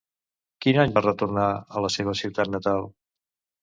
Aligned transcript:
Quin 0.65 0.79
any 0.85 0.95
va 0.95 1.05
retornar 1.07 1.45
a 1.79 1.87
la 1.87 1.95
seva 1.99 2.19
ciutat 2.25 2.55
natal? 2.59 2.95